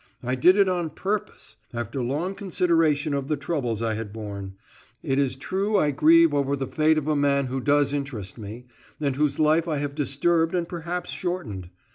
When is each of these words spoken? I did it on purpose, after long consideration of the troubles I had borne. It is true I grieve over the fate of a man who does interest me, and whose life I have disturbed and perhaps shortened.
I 0.23 0.33
did 0.33 0.55
it 0.57 0.67
on 0.67 0.89
purpose, 0.89 1.57
after 1.75 2.01
long 2.01 2.33
consideration 2.33 3.13
of 3.13 3.27
the 3.27 3.37
troubles 3.37 3.83
I 3.83 3.93
had 3.93 4.11
borne. 4.11 4.55
It 5.03 5.19
is 5.19 5.35
true 5.35 5.77
I 5.77 5.91
grieve 5.91 6.33
over 6.33 6.55
the 6.55 6.65
fate 6.65 6.97
of 6.97 7.07
a 7.07 7.15
man 7.15 7.45
who 7.45 7.61
does 7.61 7.93
interest 7.93 8.35
me, 8.35 8.65
and 8.99 9.15
whose 9.15 9.37
life 9.37 9.67
I 9.67 9.77
have 9.77 9.93
disturbed 9.93 10.55
and 10.55 10.67
perhaps 10.67 11.11
shortened. 11.11 11.69